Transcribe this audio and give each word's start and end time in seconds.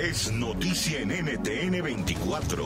Es 0.00 0.32
noticia 0.32 1.00
en 1.00 1.10
NTN 1.10 1.82
24. 1.82 2.64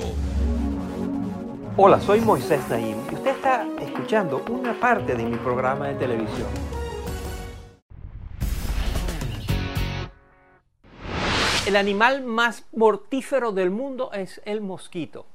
Hola, 1.77 2.01
soy 2.01 2.21
Moisés 2.21 2.61
Naim 2.69 2.97
y 3.11 3.15
usted 3.15 3.31
está 3.31 3.67
escuchando 3.81 4.45
una 4.49 4.79
parte 4.79 5.15
de 5.15 5.25
mi 5.25 5.37
programa 5.37 5.89
de 5.89 5.95
televisión. 5.95 6.49
El 11.67 11.77
animal 11.77 12.23
más 12.23 12.65
mortífero 12.73 13.53
del 13.53 13.71
mundo 13.71 14.13
es 14.13 14.41
el 14.45 14.61
mosquito. 14.61 15.27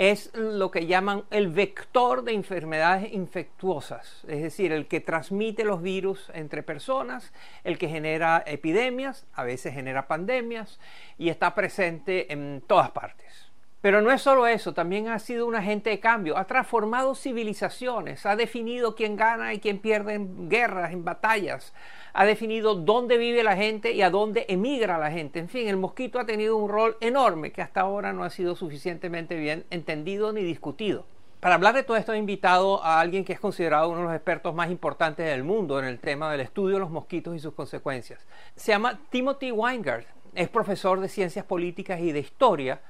Es 0.00 0.34
lo 0.34 0.70
que 0.70 0.86
llaman 0.86 1.24
el 1.30 1.48
vector 1.48 2.24
de 2.24 2.32
enfermedades 2.32 3.12
infectuosas, 3.12 4.24
es 4.26 4.40
decir, 4.40 4.72
el 4.72 4.88
que 4.88 5.02
transmite 5.02 5.62
los 5.62 5.82
virus 5.82 6.30
entre 6.32 6.62
personas, 6.62 7.34
el 7.64 7.76
que 7.76 7.86
genera 7.86 8.42
epidemias, 8.46 9.26
a 9.34 9.44
veces 9.44 9.74
genera 9.74 10.08
pandemias 10.08 10.80
y 11.18 11.28
está 11.28 11.54
presente 11.54 12.32
en 12.32 12.62
todas 12.66 12.92
partes. 12.92 13.50
Pero 13.82 14.00
no 14.00 14.10
es 14.10 14.22
solo 14.22 14.46
eso, 14.46 14.72
también 14.72 15.08
ha 15.08 15.18
sido 15.18 15.44
un 15.44 15.54
agente 15.54 15.90
de 15.90 16.00
cambio, 16.00 16.38
ha 16.38 16.46
transformado 16.46 17.14
civilizaciones, 17.14 18.24
ha 18.24 18.36
definido 18.36 18.94
quién 18.94 19.16
gana 19.16 19.52
y 19.52 19.60
quién 19.60 19.80
pierde 19.80 20.14
en 20.14 20.48
guerras, 20.48 20.94
en 20.94 21.04
batallas, 21.04 21.74
ha 22.12 22.24
definido 22.24 22.74
dónde 22.74 23.18
vive 23.18 23.42
la 23.42 23.56
gente 23.56 23.92
y 23.92 24.02
a 24.02 24.10
dónde 24.10 24.46
emigra 24.48 24.98
la 24.98 25.10
gente. 25.10 25.38
En 25.38 25.48
fin, 25.48 25.68
el 25.68 25.76
mosquito 25.76 26.18
ha 26.18 26.26
tenido 26.26 26.56
un 26.56 26.68
rol 26.68 26.96
enorme 27.00 27.52
que 27.52 27.62
hasta 27.62 27.80
ahora 27.80 28.12
no 28.12 28.24
ha 28.24 28.30
sido 28.30 28.56
suficientemente 28.56 29.36
bien 29.36 29.64
entendido 29.70 30.32
ni 30.32 30.42
discutido. 30.42 31.06
Para 31.40 31.54
hablar 31.54 31.74
de 31.74 31.82
todo 31.82 31.96
esto 31.96 32.12
he 32.12 32.18
invitado 32.18 32.84
a 32.84 33.00
alguien 33.00 33.24
que 33.24 33.32
es 33.32 33.40
considerado 33.40 33.88
uno 33.88 34.00
de 34.00 34.04
los 34.04 34.14
expertos 34.14 34.54
más 34.54 34.70
importantes 34.70 35.26
del 35.26 35.42
mundo 35.42 35.78
en 35.78 35.86
el 35.86 35.98
tema 35.98 36.30
del 36.30 36.40
estudio 36.40 36.74
de 36.74 36.80
los 36.80 36.90
mosquitos 36.90 37.34
y 37.34 37.38
sus 37.38 37.54
consecuencias. 37.54 38.26
Se 38.56 38.72
llama 38.72 39.00
Timothy 39.08 39.50
Weingart, 39.50 40.06
es 40.34 40.48
profesor 40.48 41.00
de 41.00 41.08
ciencias 41.08 41.44
políticas 41.46 42.00
y 42.00 42.12
de 42.12 42.20
historia 42.20 42.80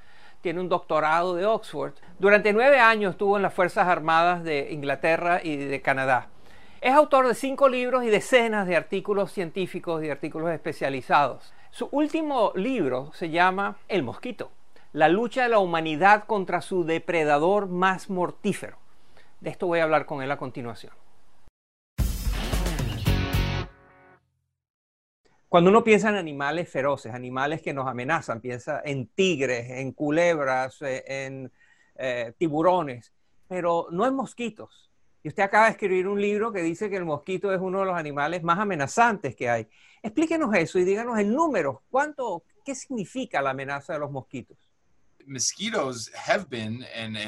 tiene 0.41 0.59
un 0.59 0.69
doctorado 0.69 1.35
de 1.35 1.45
Oxford. 1.45 1.93
Durante 2.19 2.51
nueve 2.51 2.79
años 2.79 3.11
estuvo 3.11 3.37
en 3.37 3.43
las 3.43 3.53
Fuerzas 3.53 3.87
Armadas 3.87 4.43
de 4.43 4.71
Inglaterra 4.71 5.39
y 5.41 5.55
de 5.55 5.81
Canadá. 5.81 6.30
Es 6.81 6.93
autor 6.93 7.27
de 7.27 7.35
cinco 7.35 7.69
libros 7.69 8.03
y 8.03 8.07
decenas 8.07 8.65
de 8.65 8.75
artículos 8.75 9.31
científicos 9.31 10.03
y 10.03 10.09
artículos 10.09 10.49
especializados. 10.49 11.53
Su 11.69 11.87
último 11.91 12.53
libro 12.55 13.11
se 13.13 13.29
llama 13.29 13.77
El 13.87 14.01
mosquito, 14.01 14.51
la 14.91 15.07
lucha 15.07 15.43
de 15.43 15.49
la 15.49 15.59
humanidad 15.59 16.23
contra 16.23 16.59
su 16.59 16.83
depredador 16.83 17.67
más 17.67 18.09
mortífero. 18.09 18.79
De 19.41 19.51
esto 19.51 19.67
voy 19.67 19.77
a 19.77 19.83
hablar 19.83 20.07
con 20.07 20.23
él 20.23 20.31
a 20.31 20.37
continuación. 20.37 20.91
Cuando 25.49 25.69
uno 25.69 25.83
piensa 25.83 26.09
en 26.09 26.15
animales 26.15 26.67
feroces, 26.67 27.13
animales 27.13 27.61
que 27.61 27.75
nos 27.75 27.87
amenazan, 27.87 28.41
piensa 28.41 28.81
en 28.83 29.05
tigres, 29.05 29.69
en 29.69 29.91
culebras, 29.91 30.81
eh, 30.81 31.03
en 31.05 31.51
eh, 31.93 32.33
tiburones, 32.39 33.13
pero 33.47 33.85
no 33.91 34.07
en 34.07 34.15
mosquitos. 34.15 34.90
Y 35.23 35.27
usted 35.27 35.43
acaba 35.43 35.65
de 35.65 35.71
escribir 35.71 36.07
un 36.07 36.19
libro 36.19 36.51
que 36.51 36.61
dice 36.61 36.89
que 36.89 36.97
el 36.97 37.05
mosquito 37.05 37.53
es 37.53 37.59
uno 37.61 37.79
de 37.79 37.85
los 37.85 37.95
animales 37.95 38.43
más 38.43 38.59
amenazantes 38.59 39.35
que 39.35 39.49
hay. 39.49 39.67
Explíquenos 40.01 40.53
eso 40.55 40.79
y 40.79 40.83
díganos 40.83 41.19
en 41.19 41.33
números, 41.33 41.77
¿cuánto, 41.89 42.43
qué 42.65 42.73
significa 42.73 43.41
la 43.41 43.51
amenaza 43.51 43.93
de 43.93 43.99
los 43.99 44.11
mosquitos? 44.11 44.57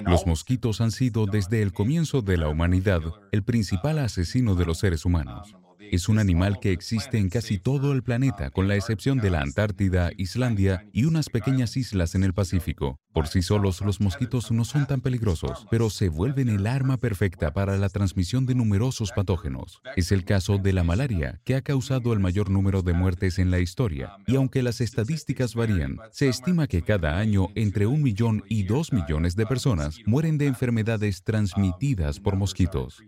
Los 0.06 0.26
mosquitos 0.26 0.81
han 0.81 0.92
sido 0.92 1.26
desde 1.26 1.62
el 1.62 1.74
comienzo 1.74 2.22
de 2.22 2.38
la 2.38 2.50
humanidad 2.50 3.02
el 3.31 3.44
principal 3.44 4.00
asesino 4.00 4.56
de 4.56 4.66
los 4.66 4.80
seres 4.80 5.06
humanos. 5.06 5.56
Es 5.94 6.09
un 6.09 6.18
animal 6.18 6.59
que 6.59 6.72
existe 6.72 7.20
en 7.20 7.30
casi 7.30 7.59
todo 7.59 7.92
el 7.92 8.02
planeta, 8.02 8.50
con 8.50 8.68
la 8.68 8.76
excepción 8.76 9.20
de 9.20 9.30
la 9.30 9.42
Antártida, 9.42 10.09
Islandia 10.18 10.88
y 10.92 11.06
unas 11.06 11.30
pequeñas 11.30 11.78
islas 11.78 12.16
en 12.16 12.24
el 12.24 12.34
Pacífico. 12.34 12.98
Por 13.14 13.28
sí 13.28 13.44
solos, 13.44 13.80
los 13.81 14.02
mosquitos 14.02 14.52
no 14.52 14.66
son 14.66 14.88
tan 14.88 15.02
peligrosos, 15.02 15.68
pero 15.70 15.92
se 15.92 16.09
vuelven 16.09 16.50
el 16.50 16.66
arma 16.66 16.98
perfecta 16.98 17.54
para 17.54 17.78
la 17.78 17.90
transmisión 17.90 18.48
de 18.48 18.56
numerosos 18.56 19.12
patógenos. 19.12 19.84
Es 19.96 20.12
el 20.12 20.26
caso 20.26 20.58
de 20.58 20.74
la 20.74 20.84
malaria, 20.84 21.40
que 21.44 21.54
ha 21.54 21.62
causado 21.62 22.12
el 22.14 22.20
mayor 22.20 22.50
número 22.50 22.81
de 22.81 22.94
muertes 22.94 23.38
en 23.38 23.52
la 23.52 23.60
historia. 23.60 24.18
Y 24.25 24.36
aunque 24.36 24.64
las 24.64 24.81
estadísticas 24.81 25.54
varían, 25.54 26.00
se 26.12 26.28
estima 26.28 26.66
que 26.66 26.81
cada 26.81 27.20
año 27.20 27.50
entre 27.54 27.86
un 27.86 28.02
millón 28.02 28.44
y 28.50 28.64
dos 28.64 28.94
millones 28.94 29.36
de 29.36 29.46
personas 29.46 30.00
mueren 30.08 30.40
de 30.40 30.48
enfermedades 30.48 31.22
transmitidas 31.22 32.20
por 32.20 32.36
mosquitos. 32.36 33.00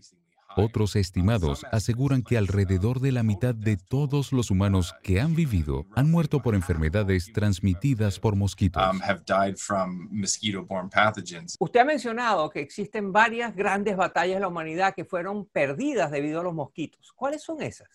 Otros 0.57 0.95
estimados 0.95 1.65
aseguran 1.71 2.23
que 2.23 2.37
alrededor 2.37 2.99
de 2.99 3.11
la 3.11 3.23
mitad 3.23 3.53
de 3.53 3.77
todos 3.77 4.31
los 4.31 4.51
humanos 4.51 4.93
que 5.03 5.19
han 5.19 5.35
vivido 5.35 5.85
han 5.95 6.09
muerto 6.09 6.41
por 6.41 6.55
enfermedades 6.55 7.31
transmitidas 7.33 8.19
por 8.19 8.35
mosquitos. 8.35 8.81
um, 8.81 9.01
have 9.01 9.23
died 9.25 9.57
from 9.57 10.07
mosquito-borne 10.11 10.89
pathogens. 10.89 11.55
Usted 11.59 11.79
ha 11.79 11.85
mencionado 11.85 12.49
que 12.49 12.59
existen 12.61 13.11
varias 13.11 13.55
grandes 13.55 13.97
batallas 13.97 14.35
de 14.35 14.41
la 14.41 14.47
humanidad 14.47 14.93
que 14.95 15.05
fueron 15.05 15.45
perdidas 15.45 16.11
debido 16.11 16.39
a 16.39 16.43
los 16.43 16.53
mosquitos. 16.53 17.11
¿Cuáles 17.13 17.43
son 17.43 17.61
esas? 17.61 17.87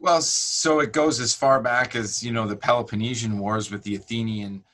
Well, 0.00 0.22
so 0.22 0.82
it 0.82 0.94
goes 0.94 1.20
as 1.20 1.34
far 1.34 1.62
back 1.62 1.94
as 1.94 2.20
you 2.20 2.32
know 2.32 2.48
the 2.48 2.56
Peloponnesian 2.56 3.38
Wars 3.38 3.70
with 3.70 3.82
the 3.82 3.96
Athenian. 3.96 4.64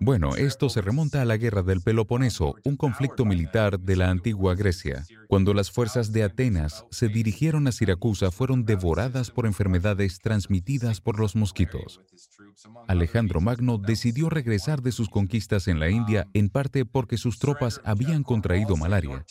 Bueno, 0.00 0.36
esto 0.36 0.70
se 0.70 0.80
remonta 0.80 1.20
a 1.20 1.24
la 1.24 1.36
Guerra 1.36 1.62
del 1.62 1.82
Peloponeso, 1.82 2.54
un 2.64 2.76
conflicto 2.76 3.24
militar 3.24 3.78
de 3.78 3.96
la 3.96 4.08
antigua 4.08 4.54
Grecia. 4.54 5.04
Cuando 5.28 5.52
las 5.52 5.70
fuerzas 5.70 6.12
de 6.12 6.24
Atenas 6.24 6.86
se 6.90 7.08
dirigieron 7.08 7.66
a 7.66 7.72
Siracusa, 7.72 8.30
fueron 8.30 8.64
devoradas 8.64 9.30
por 9.30 9.46
enfermedades 9.46 10.18
transmitidas 10.20 11.00
por 11.00 11.20
los 11.20 11.36
mosquitos. 11.36 12.00
Alejandro 12.88 13.40
Magno 13.40 13.78
decidió 13.78 14.30
regresar 14.30 14.82
de 14.82 14.92
sus 14.92 15.08
conquistas 15.08 15.68
en 15.68 15.78
la 15.78 15.90
India 15.90 16.26
en 16.32 16.48
parte 16.48 16.84
porque 16.84 17.16
sus 17.16 17.38
tropas 17.38 17.80
habían 17.84 18.22
contraído 18.22 18.76
malaria. 18.76 19.24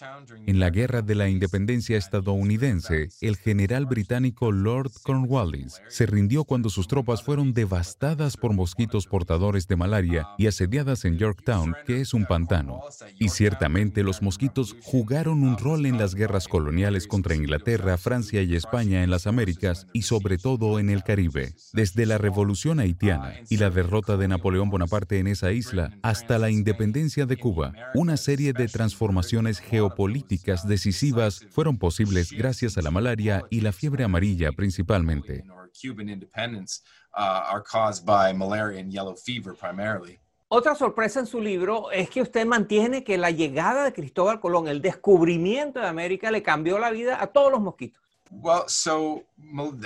En 0.45 0.59
la 0.59 0.69
Guerra 0.69 1.01
de 1.01 1.15
la 1.15 1.29
Independencia 1.29 1.97
estadounidense, 1.97 3.09
el 3.21 3.35
general 3.35 3.87
británico 3.87 4.51
Lord 4.51 4.91
Cornwallis 5.03 5.81
se 5.89 6.05
rindió 6.05 6.43
cuando 6.43 6.69
sus 6.69 6.87
tropas 6.87 7.23
fueron 7.23 7.53
devastadas 7.53 8.37
por 8.37 8.53
mosquitos 8.53 9.07
portadores 9.07 9.67
de 9.67 9.75
malaria 9.75 10.18
y 10.37 10.47
asediadas 10.47 11.05
en 11.05 11.17
Yorktown, 11.17 11.75
que 11.85 12.01
es 12.01 12.13
un 12.13 12.25
pantano. 12.25 12.81
Y 13.19 13.29
ciertamente 13.29 14.03
los 14.03 14.21
mosquitos 14.21 14.75
jugaron 14.83 15.43
un 15.43 15.57
rol 15.57 15.85
en 15.85 15.97
las 15.97 16.15
guerras 16.15 16.47
coloniales 16.47 17.07
contra 17.07 17.35
Inglaterra, 17.35 17.97
Francia 17.97 18.41
y 18.41 18.55
España 18.55 19.03
en 19.03 19.09
las 19.09 19.27
Américas 19.27 19.87
y 19.93 20.03
sobre 20.03 20.37
todo 20.37 20.79
en 20.79 20.89
el 20.89 21.03
Caribe. 21.03 21.53
Desde 21.73 22.05
la 22.05 22.17
Revolución 22.17 22.79
Haitiana 22.79 23.33
y 23.49 23.57
la 23.57 23.69
derrota 23.69 24.17
de 24.17 24.27
Napoleón 24.27 24.69
Bonaparte 24.69 25.19
en 25.19 25.27
esa 25.27 25.51
isla 25.51 25.91
hasta 26.01 26.37
la 26.37 26.49
independencia 26.49 27.25
de 27.25 27.37
Cuba, 27.37 27.73
una 27.93 28.17
serie 28.17 28.53
de 28.53 28.67
transformaciones 28.67 29.59
geopolíticas 29.59 30.67
decisivas 30.67 31.45
fueron 31.49 31.77
posibles 31.77 32.31
gracias 32.31 32.77
a 32.77 32.81
la 32.81 32.91
malaria 32.91 33.45
y 33.49 33.61
la 33.61 33.71
fiebre 33.71 34.03
amarilla 34.03 34.51
principalmente. 34.51 35.43
Cuban 35.69 36.09
independence 36.09 36.81
uh, 37.17 37.43
are 37.49 37.63
caused 37.63 38.05
by 38.05 38.33
malaria 38.33 38.79
and 38.79 38.91
yellow 38.91 39.15
fever 39.15 39.53
primarily. 39.53 40.19
Otra 40.51 40.73
sorpresa 40.73 41.19
en 41.19 41.27
su 41.27 41.39
libro 41.39 41.91
es 41.91 42.09
que 42.09 42.23
usted 42.23 42.43
mantiene 42.45 43.03
que 43.03 43.19
la 43.19 43.29
llegada 43.29 43.83
de 43.83 43.93
Cristóbal 43.93 44.39
Colón, 44.39 44.67
el 44.67 44.81
descubrimiento 44.81 45.79
de 45.79 45.85
América, 45.85 46.31
le 46.31 46.41
cambió 46.41 46.79
la 46.79 46.89
vida 46.89 47.21
a 47.21 47.27
todos 47.27 47.51
los 47.51 47.61
mosquitos. 47.61 48.01
Well, 48.31 48.63
so 48.67 49.23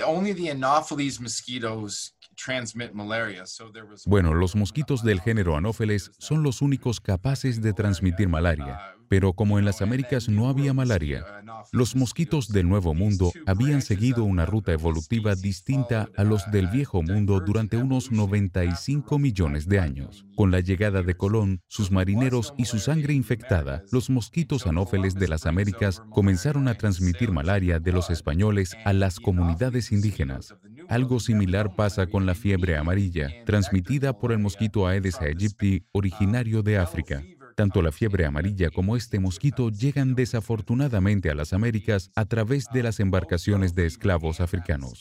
only 0.06 0.34
the 0.34 0.50
Anopheles 0.50 1.20
mosquitoes 1.20 2.14
transmit 2.34 2.94
malaria. 2.94 3.46
So 3.46 3.70
there 3.70 3.84
was 3.84 4.04
Bueno, 4.06 4.34
los 4.34 4.54
mosquitos 4.54 5.02
del 5.02 5.20
género 5.20 5.56
Anopheles 5.56 6.10
son 6.18 6.42
los 6.42 6.62
únicos 6.62 7.00
capaces 7.00 7.62
de 7.62 7.72
transmitir 7.72 8.28
malaria, 8.28 8.93
pero 9.08 9.32
como 9.32 9.58
en 9.58 9.64
las 9.64 9.82
Américas 9.82 10.28
no 10.28 10.48
había 10.48 10.74
malaria, 10.74 11.24
los 11.72 11.96
mosquitos 11.96 12.48
del 12.48 12.68
Nuevo 12.68 12.94
Mundo 12.94 13.32
habían 13.46 13.82
seguido 13.82 14.24
una 14.24 14.46
ruta 14.46 14.72
evolutiva 14.72 15.34
distinta 15.34 16.08
a 16.16 16.24
los 16.24 16.50
del 16.50 16.68
Viejo 16.68 17.02
Mundo 17.02 17.40
durante 17.40 17.76
unos 17.76 18.10
95 18.10 19.18
millones 19.18 19.68
de 19.68 19.80
años. 19.80 20.24
Con 20.36 20.50
la 20.50 20.60
llegada 20.60 21.02
de 21.02 21.16
Colón, 21.16 21.60
sus 21.68 21.90
marineros 21.90 22.54
y 22.56 22.64
su 22.64 22.78
sangre 22.78 23.14
infectada, 23.14 23.82
los 23.90 24.10
mosquitos 24.10 24.66
anófeles 24.66 25.14
de 25.14 25.28
las 25.28 25.46
Américas 25.46 26.02
comenzaron 26.10 26.68
a 26.68 26.74
transmitir 26.74 27.32
malaria 27.32 27.78
de 27.78 27.92
los 27.92 28.10
españoles 28.10 28.76
a 28.84 28.92
las 28.92 29.20
comunidades 29.20 29.92
indígenas. 29.92 30.54
Algo 30.88 31.20
similar 31.20 31.76
pasa 31.76 32.06
con 32.06 32.26
la 32.26 32.34
fiebre 32.34 32.76
amarilla, 32.76 33.30
transmitida 33.46 34.18
por 34.18 34.32
el 34.32 34.38
mosquito 34.38 34.86
Aedes 34.86 35.20
aegypti 35.20 35.86
originario 35.92 36.62
de 36.62 36.78
África. 36.78 37.22
Tanto 37.54 37.82
la 37.82 37.92
fiebre 37.92 38.26
amarilla 38.26 38.70
como 38.70 38.96
este 38.96 39.20
mosquito 39.20 39.70
llegan 39.70 40.14
desafortunadamente 40.14 41.30
a 41.30 41.34
las 41.34 41.52
Américas 41.52 42.10
a 42.16 42.24
través 42.24 42.66
de 42.72 42.82
las 42.82 42.98
embarcaciones 42.98 43.74
de 43.74 43.86
esclavos 43.86 44.40
africanos. 44.40 45.00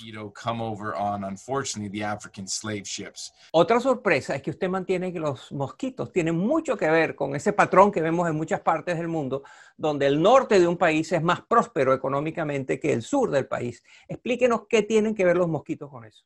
Otra 3.52 3.80
sorpresa 3.80 4.36
es 4.36 4.42
que 4.42 4.52
usted 4.52 4.70
mantiene 4.70 5.12
que 5.12 5.20
los 5.20 5.52
mosquitos 5.52 6.12
tienen 6.12 6.38
mucho 6.38 6.78
que 6.78 6.90
ver 6.90 7.16
con 7.16 7.36
ese 7.36 7.54
patrón 7.54 7.92
que 7.92 8.02
vemos 8.02 8.30
en 8.30 8.36
muchas 8.36 8.62
partes 8.62 8.98
del 8.98 9.08
mundo, 9.08 9.44
donde 9.76 10.06
el 10.06 10.22
norte 10.22 10.60
de 10.60 10.68
un 10.68 10.78
país 10.78 11.12
es 11.12 11.24
más 11.24 11.42
próspero 11.42 11.94
económicamente 11.94 12.80
que 12.80 12.94
el 12.94 13.02
sur 13.02 13.32
del 13.32 13.48
país. 13.48 13.84
Explíquenos 14.08 14.68
qué 14.70 14.84
tienen 14.84 15.16
que 15.16 15.26
ver 15.26 15.38
los 15.38 15.48
mosquitos 15.48 15.90
con 15.90 16.06
eso. 16.06 16.24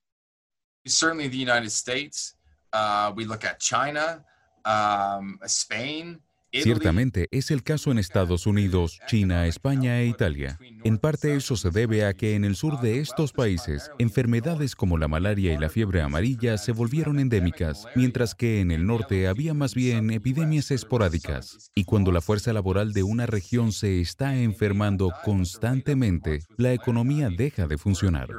Certainly 0.85 1.29
the 1.29 1.37
United 1.37 1.69
States, 1.69 2.37
uh, 2.73 3.11
we 3.15 3.25
look 3.25 3.45
at 3.45 3.59
China, 3.59 4.25
um, 4.67 5.39
Spain, 5.43 6.21
Ciertamente 6.53 7.27
es 7.31 7.51
el 7.51 7.61
caso 7.61 7.91
en 7.91 7.99
Estados 7.99 8.47
Unidos, 8.47 8.99
China, 9.07 9.47
España 9.47 9.99
e 9.99 10.07
Italia. 10.07 10.57
En 10.83 10.97
parte 10.97 11.35
eso 11.35 11.57
se 11.57 11.71
debe 11.71 12.05
a 12.05 12.13
que 12.13 12.35
en 12.35 12.45
el 12.45 12.55
sur 12.55 12.79
de 12.79 12.99
estos 12.99 13.33
países, 13.33 13.91
enfermedades 13.99 14.75
como 14.75 14.97
la 14.97 15.07
malaria 15.07 15.53
y 15.53 15.57
la 15.57 15.69
fiebre 15.69 16.01
amarilla 16.01 16.57
se 16.57 16.71
volvieron 16.71 17.19
endémicas, 17.19 17.85
mientras 17.95 18.33
que 18.33 18.61
en 18.61 18.71
el 18.71 18.85
norte 18.85 19.27
había 19.27 19.53
más 19.53 19.75
bien 19.75 20.09
epidemias 20.09 20.71
esporádicas. 20.71 21.71
Y 21.75 21.83
cuando 21.83 22.11
la 22.11 22.21
fuerza 22.21 22.53
laboral 22.53 22.93
de 22.93 23.03
una 23.03 23.25
región 23.25 23.73
se 23.73 23.99
está 23.99 24.37
enfermando 24.37 25.11
constantemente, 25.25 26.39
la 26.55 26.71
economía 26.73 27.29
deja 27.29 27.67
de 27.67 27.77
funcionar. 27.77 28.29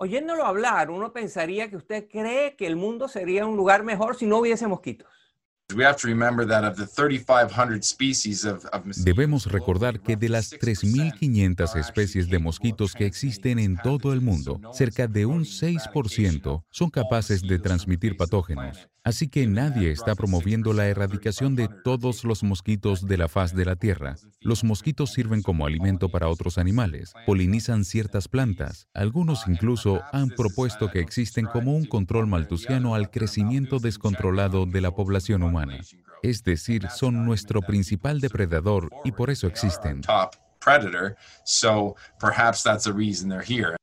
Oyéndolo 0.00 0.46
hablar, 0.46 0.90
uno 0.90 1.12
pensaría 1.12 1.68
que 1.68 1.76
usted 1.76 2.08
cree 2.08 2.54
que 2.54 2.68
el 2.68 2.76
mundo 2.76 3.08
sería 3.08 3.44
un 3.44 3.56
lugar 3.56 3.82
mejor 3.82 4.14
si 4.16 4.26
no 4.26 4.38
hubiese 4.38 4.68
mosquitos. 4.68 5.08
Debemos 9.04 9.46
recordar 9.52 10.00
que 10.00 10.16
de 10.16 10.28
las 10.28 10.52
3.500 10.52 11.76
especies 11.76 12.30
de 12.30 12.38
mosquitos 12.38 12.94
que 12.94 13.06
existen 13.06 13.58
en 13.58 13.76
todo 13.76 14.12
el 14.12 14.20
mundo, 14.20 14.60
cerca 14.72 15.08
de 15.08 15.26
un 15.26 15.42
6% 15.42 16.64
son 16.70 16.90
capaces 16.90 17.42
de 17.42 17.58
transmitir 17.58 18.16
patógenos. 18.16 18.88
Así 19.08 19.30
que 19.30 19.46
nadie 19.46 19.90
está 19.90 20.14
promoviendo 20.14 20.74
la 20.74 20.86
erradicación 20.86 21.56
de 21.56 21.70
todos 21.82 22.24
los 22.24 22.42
mosquitos 22.42 23.06
de 23.06 23.16
la 23.16 23.26
faz 23.26 23.54
de 23.54 23.64
la 23.64 23.74
Tierra. 23.74 24.16
Los 24.42 24.64
mosquitos 24.64 25.14
sirven 25.14 25.40
como 25.40 25.64
alimento 25.64 26.10
para 26.10 26.28
otros 26.28 26.58
animales, 26.58 27.14
polinizan 27.24 27.86
ciertas 27.86 28.28
plantas. 28.28 28.86
Algunos 28.92 29.48
incluso 29.48 30.02
han 30.12 30.28
propuesto 30.28 30.90
que 30.90 31.00
existen 31.00 31.46
como 31.46 31.74
un 31.74 31.86
control 31.86 32.26
maltusiano 32.26 32.94
al 32.94 33.10
crecimiento 33.10 33.78
descontrolado 33.78 34.66
de 34.66 34.82
la 34.82 34.90
población 34.90 35.42
humana. 35.42 35.78
Es 36.22 36.44
decir, 36.44 36.90
son 36.90 37.24
nuestro 37.24 37.62
principal 37.62 38.20
depredador 38.20 38.90
y 39.04 39.12
por 39.12 39.30
eso 39.30 39.46
existen. 39.46 40.02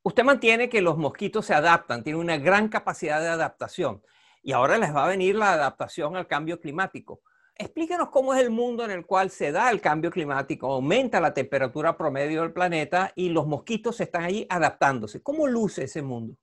Usted 0.04 0.24
mantiene 0.24 0.69
que 0.69 0.81
los 0.81 0.98
mosquitos 1.00 1.48
se 1.48 1.56
adaptan, 1.56 2.04
tienen 2.04 2.22
una 2.22 2.38
gran 2.38 2.68
capacidad 2.69 3.19
de 3.22 3.30
adaptación 3.30 4.04
y 4.46 4.52
ahora 4.52 4.78
les 4.78 4.96
va 4.96 5.06
a 5.06 5.10
venir 5.10 5.36
la 5.36 5.54
adaptación 5.54 6.16
al 6.16 6.28
cambio 6.28 6.60
climático. 6.60 7.22
Explíquenos 7.58 8.10
cómo 8.10 8.32
es 8.32 8.42
el 8.42 8.52
mundo 8.52 8.86
en 8.86 8.92
el 8.92 9.04
cual 9.04 9.32
se 9.32 9.52
da 9.52 9.72
el 9.72 9.82
cambio 9.82 10.12
climático, 10.12 10.72
aumenta 10.72 11.20
la 11.20 11.34
temperatura 11.34 11.98
promedio 11.98 12.44
del 12.44 12.54
planeta 12.54 13.12
y 13.16 13.30
los 13.30 13.48
mosquitos 13.48 14.00
están 14.02 14.24
allí 14.24 14.46
adaptándose. 14.48 15.24
¿Cómo 15.24 15.48
luce 15.48 15.86
ese 15.86 16.04
mundo? 16.04 16.36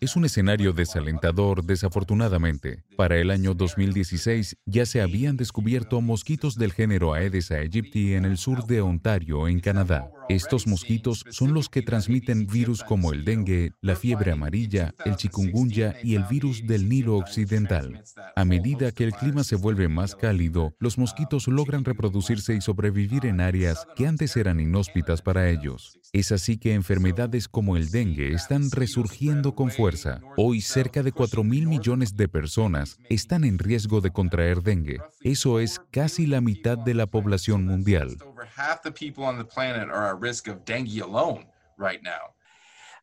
Es 0.00 0.16
un 0.16 0.24
escenario 0.24 0.72
desalentador, 0.72 1.64
desafortunadamente. 1.64 2.84
Para 2.96 3.18
el 3.18 3.30
año 3.30 3.52
2016 3.52 4.56
ya 4.64 4.86
se 4.86 5.02
habían 5.02 5.36
descubierto 5.36 6.00
mosquitos 6.00 6.54
del 6.54 6.72
género 6.72 7.12
Aedes 7.12 7.50
aegypti 7.50 8.14
en 8.14 8.24
el 8.24 8.38
sur 8.38 8.64
de 8.64 8.80
Ontario, 8.80 9.48
en 9.48 9.60
Canadá. 9.60 10.10
Estos 10.30 10.68
mosquitos 10.68 11.24
son 11.30 11.54
los 11.54 11.68
que 11.68 11.82
transmiten 11.82 12.46
virus 12.46 12.84
como 12.84 13.12
el 13.12 13.24
dengue, 13.24 13.72
la 13.80 13.96
fiebre 13.96 14.30
amarilla, 14.30 14.94
el 15.04 15.16
chikungunya 15.16 15.96
y 16.04 16.14
el 16.14 16.22
virus 16.22 16.64
del 16.68 16.88
Nilo 16.88 17.16
Occidental. 17.16 18.04
A 18.36 18.44
medida 18.44 18.92
que 18.92 19.02
el 19.02 19.12
clima 19.12 19.42
se 19.42 19.56
vuelve 19.56 19.88
más 19.88 20.14
cálido, 20.14 20.72
los 20.78 20.98
mosquitos 20.98 21.48
logran 21.48 21.84
reproducirse 21.84 22.54
y 22.54 22.60
sobrevivir 22.60 23.26
en 23.26 23.40
áreas 23.40 23.84
que 23.96 24.06
antes 24.06 24.36
eran 24.36 24.60
inhóspitas 24.60 25.20
para 25.20 25.50
ellos. 25.50 25.98
Es 26.12 26.30
así 26.30 26.58
que 26.58 26.74
enfermedades 26.74 27.48
como 27.48 27.76
el 27.76 27.90
dengue 27.90 28.32
están 28.32 28.70
resurgiendo 28.70 29.56
con 29.56 29.72
fuerza. 29.72 30.20
Hoy 30.36 30.60
cerca 30.60 31.02
de 31.02 31.10
4 31.10 31.42
mil 31.42 31.66
millones 31.66 32.16
de 32.16 32.28
personas 32.28 32.98
están 33.08 33.42
en 33.42 33.58
riesgo 33.58 34.00
de 34.00 34.12
contraer 34.12 34.62
dengue. 34.62 34.98
Eso 35.22 35.58
es 35.58 35.80
casi 35.90 36.26
la 36.26 36.40
mitad 36.40 36.78
de 36.78 36.94
la 36.94 37.08
población 37.08 37.64
mundial. 37.64 38.16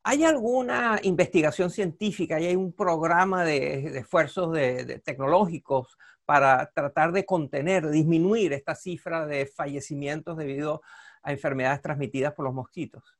¿Hay 0.04 0.24
alguna 0.24 1.00
investigación 1.04 1.70
científica, 1.70 2.38
hay 2.38 2.56
un 2.56 2.72
programa 2.72 3.44
de, 3.44 3.98
esfuerzos 3.98 4.58
tecnológicos 5.04 5.98
para 6.26 6.72
tratar 6.74 7.12
de 7.12 7.26
contener, 7.26 7.90
disminuir 7.90 8.54
esta 8.54 8.76
cifra 8.76 9.26
de 9.26 9.46
fallecimientos 9.46 10.38
debido 10.38 10.82
a 11.24 11.32
enfermedades 11.32 11.82
transmitidas 11.82 12.34
por 12.34 12.46
los 12.46 12.54
mosquitos? 12.54 13.17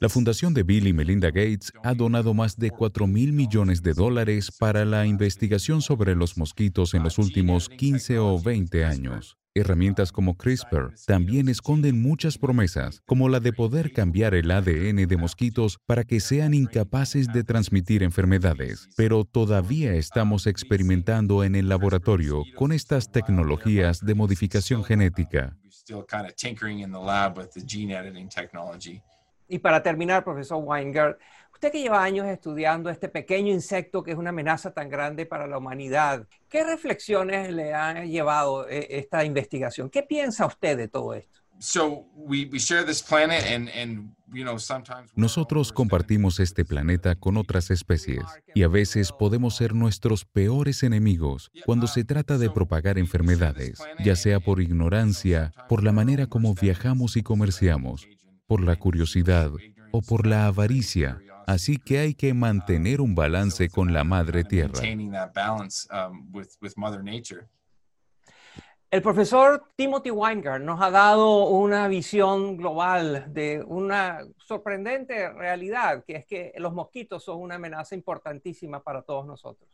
La 0.00 0.08
Fundación 0.08 0.52
de 0.52 0.62
Bill 0.62 0.86
y 0.86 0.92
Melinda 0.92 1.28
Gates 1.28 1.72
ha 1.82 1.94
donado 1.94 2.34
más 2.34 2.56
de 2.56 2.70
4 2.70 3.06
mil 3.06 3.32
millones 3.32 3.82
de 3.82 3.94
dólares 3.94 4.50
para 4.58 4.84
la 4.84 5.06
investigación 5.06 5.80
sobre 5.80 6.14
los 6.14 6.36
mosquitos 6.36 6.94
en 6.94 7.04
los 7.04 7.18
últimos 7.18 7.68
15 7.68 8.18
o 8.18 8.38
20 8.38 8.84
años. 8.84 9.38
Herramientas 9.54 10.12
como 10.12 10.36
CRISPR 10.36 10.94
también 11.06 11.48
esconden 11.48 12.00
muchas 12.00 12.38
promesas, 12.38 13.02
como 13.06 13.28
la 13.28 13.40
de 13.40 13.52
poder 13.52 13.92
cambiar 13.92 14.34
el 14.34 14.50
ADN 14.50 15.06
de 15.06 15.16
mosquitos 15.16 15.78
para 15.86 16.04
que 16.04 16.20
sean 16.20 16.54
incapaces 16.54 17.26
de 17.32 17.44
transmitir 17.44 18.02
enfermedades. 18.02 18.88
Pero 18.96 19.24
todavía 19.24 19.94
estamos 19.94 20.46
experimentando 20.46 21.44
en 21.44 21.56
el 21.56 21.68
laboratorio 21.68 22.44
con 22.56 22.72
estas 22.72 23.10
tecnologías 23.10 24.00
de 24.04 24.14
modificación 24.14 24.84
genética. 24.84 25.56
Y 29.48 29.58
para 29.58 29.82
terminar, 29.82 30.24
profesor 30.24 30.62
Weingart, 30.62 31.18
usted 31.52 31.72
que 31.72 31.80
lleva 31.80 32.02
años 32.02 32.26
estudiando 32.26 32.90
este 32.90 33.08
pequeño 33.08 33.52
insecto 33.52 34.02
que 34.02 34.12
es 34.12 34.18
una 34.18 34.30
amenaza 34.30 34.72
tan 34.72 34.90
grande 34.90 35.24
para 35.24 35.46
la 35.46 35.58
humanidad, 35.58 36.26
¿qué 36.48 36.64
reflexiones 36.64 37.50
le 37.50 37.72
ha 37.72 38.04
llevado 38.04 38.68
eh, 38.68 38.86
esta 38.90 39.24
investigación? 39.24 39.88
¿Qué 39.88 40.02
piensa 40.02 40.46
usted 40.46 40.76
de 40.76 40.88
todo 40.88 41.14
esto? 41.14 41.40
Nosotros 45.14 45.72
compartimos 45.72 46.40
este 46.40 46.64
planeta 46.64 47.14
con 47.14 47.36
otras 47.36 47.70
especies 47.70 48.22
y 48.54 48.62
a 48.62 48.68
veces 48.68 49.12
podemos 49.12 49.56
ser 49.56 49.74
nuestros 49.74 50.24
peores 50.24 50.82
enemigos 50.82 51.50
cuando 51.64 51.86
se 51.86 52.04
trata 52.04 52.38
de 52.38 52.50
propagar 52.50 52.98
enfermedades, 52.98 53.78
ya 54.04 54.16
sea 54.16 54.40
por 54.40 54.60
ignorancia, 54.60 55.52
por 55.68 55.82
la 55.82 55.92
manera 55.92 56.26
como 56.26 56.54
viajamos 56.54 57.16
y 57.16 57.22
comerciamos, 57.22 58.06
por 58.46 58.62
la 58.62 58.76
curiosidad 58.76 59.50
o 59.90 60.02
por 60.02 60.26
la 60.26 60.46
avaricia. 60.46 61.18
Así 61.46 61.78
que 61.78 61.98
hay 61.98 62.14
que 62.14 62.34
mantener 62.34 63.00
un 63.00 63.14
balance 63.14 63.70
con 63.70 63.94
la 63.94 64.04
madre 64.04 64.44
tierra. 64.44 64.82
El 68.90 69.02
profesor 69.02 69.64
Timothy 69.76 70.10
Weingart 70.10 70.64
nos 70.64 70.80
ha 70.80 70.90
dado 70.90 71.44
una 71.48 71.88
visión 71.88 72.56
global 72.56 73.26
de 73.34 73.62
una 73.66 74.20
sorprendente 74.38 75.30
realidad, 75.30 76.04
que 76.06 76.16
es 76.16 76.24
que 76.24 76.54
los 76.56 76.72
mosquitos 76.72 77.22
son 77.22 77.42
una 77.42 77.56
amenaza 77.56 77.94
importantísima 77.94 78.82
para 78.82 79.02
todos 79.02 79.26
nosotros. 79.26 79.68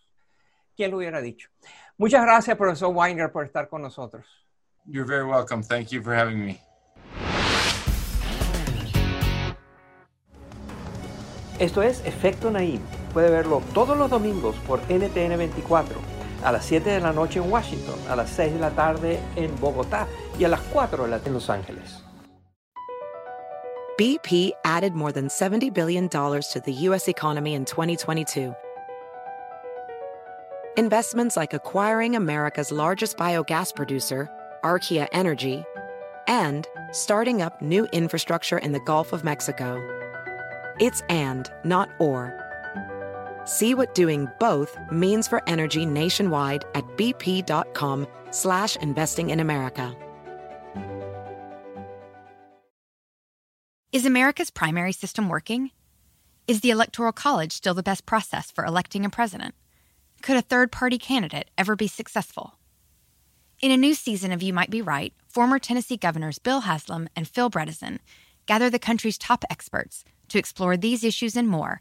¿Quién 0.74 0.90
lo 0.90 0.96
hubiera 0.96 1.20
dicho? 1.20 1.48
Muchas 1.96 2.22
gracias, 2.22 2.56
profesor 2.56 2.92
Weingart, 2.92 3.32
por 3.32 3.44
estar 3.44 3.68
con 3.68 3.82
nosotros. 3.82 4.26
You're 4.84 5.08
very 5.08 5.24
welcome. 5.24 5.62
Thank 5.62 5.90
you 5.90 6.02
for 6.02 6.12
having 6.12 6.44
me. 6.44 6.60
Esto 11.60 11.82
es 11.82 12.04
Efecto 12.04 12.50
Naim. 12.50 12.80
Puede 13.12 13.30
verlo 13.30 13.62
todos 13.74 13.96
los 13.96 14.10
domingos 14.10 14.56
por 14.66 14.80
NTN 14.90 15.38
24, 15.38 16.00
a 16.44 16.52
las 16.52 16.64
7 16.66 16.90
de 16.90 17.00
la 17.00 17.12
noche 17.12 17.40
en 17.40 17.50
Washington, 17.50 17.98
a 18.08 18.16
las 18.16 18.30
6 18.30 18.54
de 18.54 18.58
la 18.60 18.70
tarde 18.70 19.18
en 19.34 19.58
Bogotá 19.58 20.06
y 20.38 20.44
a 20.44 20.48
las 20.48 20.60
4 20.72 21.06
en 21.06 21.32
Los 21.32 21.50
Ángeles. 21.50 22.02
BP 23.96 24.52
added 24.64 24.92
more 24.92 25.12
than 25.12 25.28
$70 25.28 25.72
billion 25.72 26.08
to 26.08 26.62
the 26.64 26.72
U.S. 26.88 27.08
economy 27.08 27.54
in 27.54 27.64
2022. 27.64 28.52
Investments 30.76 31.36
like 31.36 31.54
acquiring 31.54 32.16
America's 32.16 32.72
largest 32.72 33.16
biogas 33.16 33.72
producer, 33.72 34.28
Archaea 34.64 35.06
Energy, 35.12 35.64
and 36.26 36.66
starting 36.90 37.40
up 37.40 37.62
new 37.62 37.86
infrastructure 37.92 38.58
in 38.58 38.72
the 38.72 38.80
Gulf 38.80 39.12
of 39.12 39.22
Mexico. 39.22 39.80
It's 40.80 41.02
and, 41.08 41.48
not 41.62 41.88
or. 42.00 42.43
See 43.44 43.74
what 43.74 43.94
doing 43.94 44.28
both 44.40 44.76
means 44.90 45.28
for 45.28 45.42
energy 45.46 45.86
nationwide 45.86 46.64
at 46.74 46.84
bp.com 46.96 48.06
slash 48.30 48.76
investing 48.76 49.30
in 49.30 49.40
America. 49.40 49.96
Is 53.92 54.04
America's 54.04 54.50
primary 54.50 54.92
system 54.92 55.28
working? 55.28 55.70
Is 56.48 56.62
the 56.62 56.70
Electoral 56.70 57.12
College 57.12 57.52
still 57.52 57.74
the 57.74 57.82
best 57.82 58.06
process 58.06 58.50
for 58.50 58.64
electing 58.64 59.04
a 59.04 59.08
president? 59.08 59.54
Could 60.20 60.36
a 60.36 60.42
third 60.42 60.72
party 60.72 60.98
candidate 60.98 61.48
ever 61.56 61.76
be 61.76 61.86
successful? 61.86 62.58
In 63.62 63.70
a 63.70 63.76
new 63.76 63.94
season 63.94 64.32
of 64.32 64.42
You 64.42 64.52
Might 64.52 64.70
Be 64.70 64.82
Right, 64.82 65.14
former 65.28 65.58
Tennessee 65.58 65.96
governors 65.96 66.40
Bill 66.40 66.62
Haslam 66.62 67.08
and 67.14 67.28
Phil 67.28 67.50
Bredesen 67.50 68.00
gather 68.46 68.68
the 68.68 68.80
country's 68.80 69.16
top 69.16 69.44
experts 69.48 70.02
to 70.28 70.38
explore 70.38 70.76
these 70.76 71.04
issues 71.04 71.36
and 71.36 71.48
more 71.48 71.80